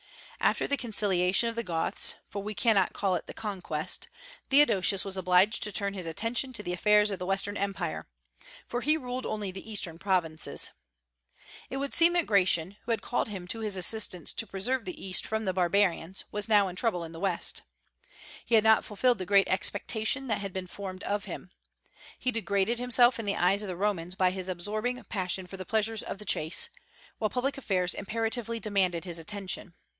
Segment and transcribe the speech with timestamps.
[0.39, 4.09] After the conciliation of the Goths, for we cannot call it the conquest,
[4.49, 8.07] Theodosius was obliged to turn his attention to the affairs of the Western Empire;
[8.67, 10.71] for he ruled only the Eastern provinces.
[11.69, 15.05] It would seem that Gratian, who had called him to his assistance to preserve the
[15.07, 17.61] East from the barbarians, was now in trouble in the West.
[18.43, 21.51] He had not fulfilled the great expectation that had been formed of him.
[22.17, 25.65] He degraded himself in the eyes of the Romans by his absorbing passion for the
[25.67, 26.69] pleasures of the chase;
[27.19, 29.75] while public affairs imperatively demanded his attention.